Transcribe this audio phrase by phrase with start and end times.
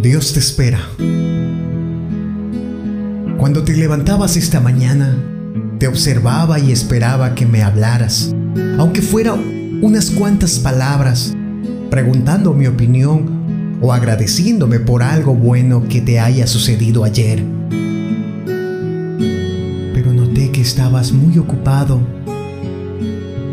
[0.00, 0.80] Dios te espera.
[3.36, 5.14] Cuando te levantabas esta mañana,
[5.78, 8.34] te observaba y esperaba que me hablaras,
[8.78, 11.34] aunque fuera unas cuantas palabras,
[11.90, 17.44] preguntando mi opinión o agradeciéndome por algo bueno que te haya sucedido ayer.
[19.92, 22.00] Pero noté que estabas muy ocupado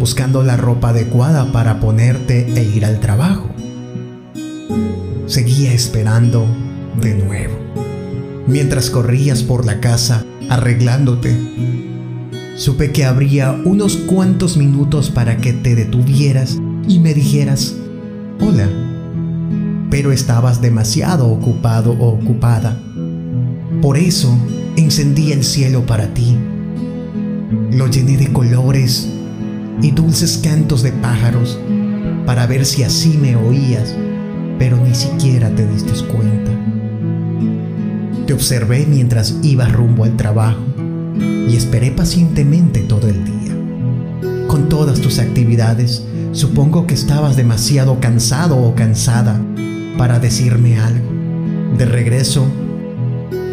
[0.00, 3.50] buscando la ropa adecuada para ponerte e ir al trabajo
[5.32, 6.46] seguía esperando
[7.00, 7.54] de nuevo.
[8.46, 11.34] Mientras corrías por la casa arreglándote,
[12.54, 17.74] supe que habría unos cuantos minutos para que te detuvieras y me dijeras,
[18.40, 18.68] hola,
[19.88, 22.78] pero estabas demasiado ocupado o ocupada.
[23.80, 24.36] Por eso
[24.76, 26.36] encendí el cielo para ti.
[27.70, 29.08] Lo llené de colores
[29.80, 31.58] y dulces cantos de pájaros
[32.26, 33.94] para ver si así me oías
[34.62, 36.52] pero ni siquiera te diste cuenta.
[38.28, 40.60] Te observé mientras ibas rumbo al trabajo
[41.18, 44.46] y esperé pacientemente todo el día.
[44.46, 49.36] Con todas tus actividades, supongo que estabas demasiado cansado o cansada
[49.98, 51.10] para decirme algo.
[51.76, 52.46] De regreso,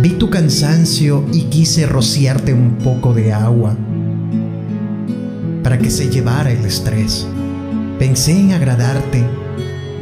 [0.00, 3.76] vi tu cansancio y quise rociarte un poco de agua
[5.64, 7.26] para que se llevara el estrés.
[7.98, 9.41] Pensé en agradarte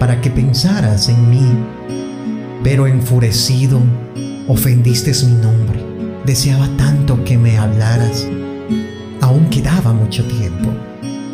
[0.01, 1.47] para que pensaras en mí,
[2.65, 3.79] pero enfurecido
[4.49, 5.79] ofendiste mi nombre.
[6.25, 8.27] Deseaba tanto que me hablaras.
[9.21, 10.71] Aún quedaba mucho tiempo.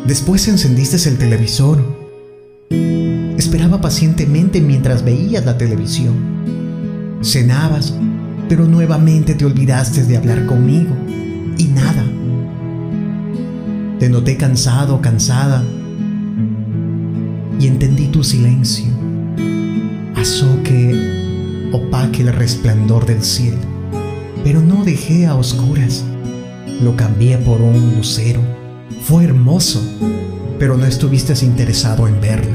[0.05, 1.81] Después encendiste el televisor.
[3.37, 6.15] Esperaba pacientemente mientras veías la televisión.
[7.21, 7.93] Cenabas,
[8.49, 10.93] pero nuevamente te olvidaste de hablar conmigo.
[11.57, 12.03] Y nada.
[13.97, 15.63] Te noté cansado, cansada,
[17.59, 18.85] y entendí tu silencio.
[20.13, 23.57] Pasó que opaque el resplandor del cielo,
[24.43, 26.03] pero no dejé a oscuras.
[26.81, 28.41] Lo cambié por un lucero.
[29.03, 29.81] Fue hermoso,
[30.59, 32.51] pero no estuviste interesado en verlo.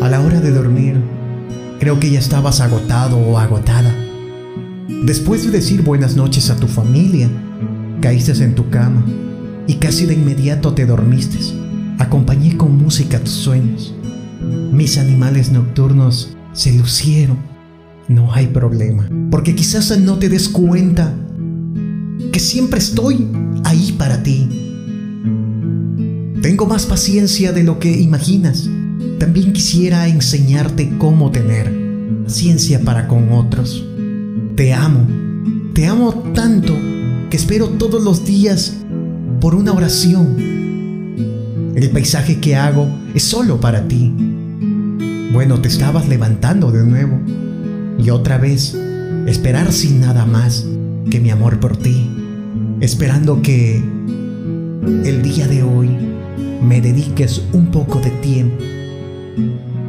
[0.00, 0.96] A la hora de dormir,
[1.78, 3.94] creo que ya estabas agotado o agotada.
[5.04, 7.28] Después de decir buenas noches a tu familia,
[8.00, 9.04] caíste en tu cama
[9.66, 11.61] y casi de inmediato te dormiste.
[12.02, 13.94] Acompañé con música tus sueños.
[14.72, 17.36] Mis animales nocturnos se lucieron.
[18.08, 21.14] No hay problema, porque quizás no te des cuenta
[22.32, 23.28] que siempre estoy
[23.62, 24.48] ahí para ti.
[26.42, 28.68] Tengo más paciencia de lo que imaginas.
[29.20, 31.72] También quisiera enseñarte cómo tener
[32.24, 33.86] paciencia para con otros.
[34.56, 35.06] Te amo,
[35.72, 36.74] te amo tanto
[37.30, 38.74] que espero todos los días
[39.40, 40.51] por una oración
[41.74, 44.12] el paisaje que hago es solo para ti.
[45.32, 47.18] Bueno, te estabas levantando de nuevo
[47.98, 48.76] y otra vez
[49.26, 50.66] esperar sin nada más
[51.10, 52.10] que mi amor por ti,
[52.80, 55.88] esperando que el día de hoy
[56.62, 58.62] me dediques un poco de tiempo,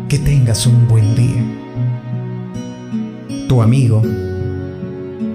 [0.07, 1.43] que tengas un buen día.
[3.47, 4.01] Tu amigo,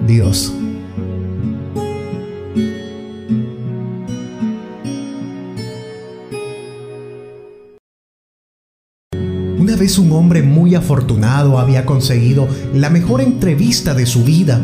[0.07, 0.53] Dios.
[9.69, 14.59] Una vez un hombre muy afortunado había conseguido la mejor entrevista de su vida.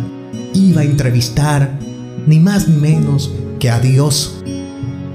[0.56, 1.78] Iba a entrevistar
[2.26, 4.44] ni más ni menos que a Dios.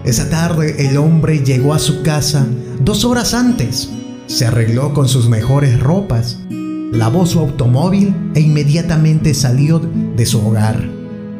[0.04, 2.46] Esa tarde el hombre llegó a su casa
[2.84, 3.90] dos horas antes.
[4.28, 6.38] Se arregló con sus mejores ropas,
[6.92, 10.88] lavó su automóvil e inmediatamente salió de su hogar.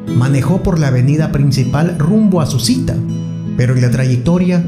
[0.09, 2.97] Manejó por la avenida principal rumbo a su cita,
[3.57, 4.61] pero en la trayectoria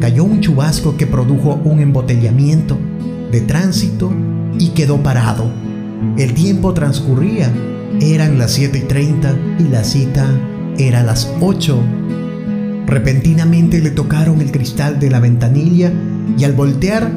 [0.00, 2.76] cayó un chubasco que produjo un embotellamiento
[3.30, 4.12] de tránsito
[4.58, 5.50] y quedó parado.
[6.18, 7.50] El tiempo transcurría,
[8.00, 10.26] eran las 7 y 30 y la cita
[10.78, 11.78] era las 8.
[12.86, 15.92] Repentinamente le tocaron el cristal de la ventanilla
[16.38, 17.10] y al voltear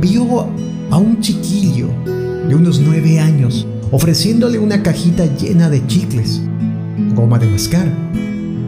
[0.00, 0.46] vio
[0.90, 1.88] a un chiquillo
[2.48, 6.42] de unos 9 años ofreciéndole una cajita llena de chicles,
[7.14, 7.88] goma de mascar.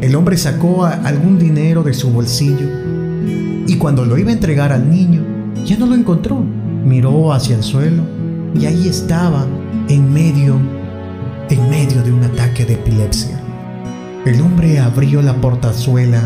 [0.01, 2.69] El hombre sacó algún dinero de su bolsillo
[3.67, 5.23] y cuando lo iba a entregar al niño,
[5.67, 6.43] ya no lo encontró.
[6.85, 8.05] Miró hacia el suelo
[8.55, 9.45] y ahí estaba,
[9.89, 10.57] en medio,
[11.51, 13.41] en medio de un ataque de epilepsia.
[14.25, 16.23] El hombre abrió la portazuela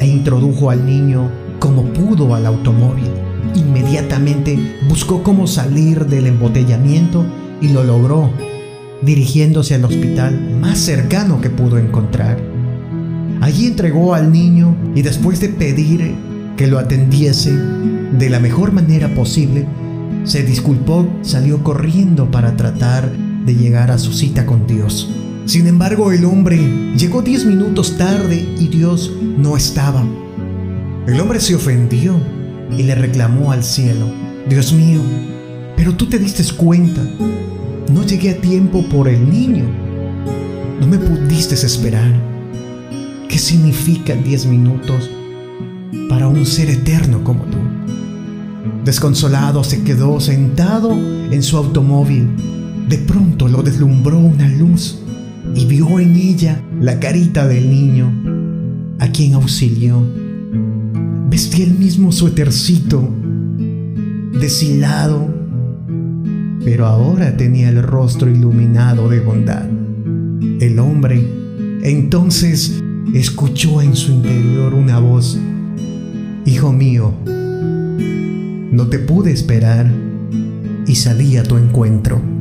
[0.00, 1.30] e introdujo al niño
[1.60, 3.10] como pudo al automóvil.
[3.54, 7.24] Inmediatamente buscó cómo salir del embotellamiento
[7.60, 8.30] y lo logró,
[9.00, 12.55] dirigiéndose al hospital más cercano que pudo encontrar.
[13.46, 16.16] Allí entregó al niño y después de pedir
[16.56, 19.64] que lo atendiese de la mejor manera posible,
[20.24, 25.08] se disculpó, salió corriendo para tratar de llegar a su cita con Dios.
[25.44, 26.58] Sin embargo, el hombre
[26.96, 30.04] llegó diez minutos tarde y Dios no estaba.
[31.06, 32.16] El hombre se ofendió
[32.76, 34.10] y le reclamó al cielo,
[34.48, 35.00] Dios mío,
[35.76, 37.00] pero tú te diste cuenta,
[37.92, 39.66] no llegué a tiempo por el niño,
[40.80, 42.35] no me pudiste esperar.
[43.28, 45.10] ¿Qué significan diez minutos
[46.08, 47.58] para un ser eterno como tú?
[48.84, 52.28] Desconsolado se quedó sentado en su automóvil.
[52.88, 55.00] De pronto lo deslumbró una luz
[55.54, 58.12] y vio en ella la carita del niño,
[59.00, 60.00] a quien auxilió.
[61.28, 63.08] Vestía el mismo suétercito,
[64.40, 65.34] deshilado,
[66.64, 69.68] pero ahora tenía el rostro iluminado de bondad.
[70.60, 71.28] El hombre
[71.82, 72.82] entonces
[73.14, 75.38] escuchó en su interior una voz,
[76.44, 79.90] Hijo mío, no te pude esperar
[80.86, 82.35] y salí a tu encuentro.